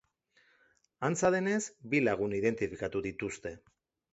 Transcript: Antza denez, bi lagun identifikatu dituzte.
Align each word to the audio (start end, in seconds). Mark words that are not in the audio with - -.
Antza 1.09 1.31
denez, 1.35 1.59
bi 1.91 2.01
lagun 2.07 2.35
identifikatu 2.39 3.07
dituzte. 3.09 3.57